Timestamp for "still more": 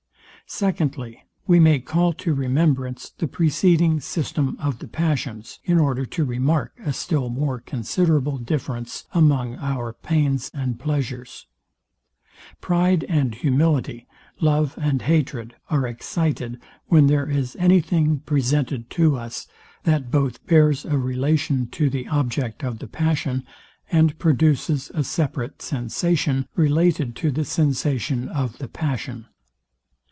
6.91-7.61